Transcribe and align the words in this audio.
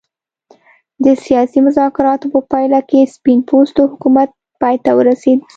د 1.03 1.05
سیاسي 1.25 1.59
مذاکراتو 1.67 2.27
په 2.33 2.39
پایله 2.51 2.79
کې 2.89 3.11
سپین 3.15 3.39
پوستو 3.49 3.81
حکومت 3.91 4.29
پای 4.61 4.75
ته 4.83 4.91
ورسېد. 4.97 5.39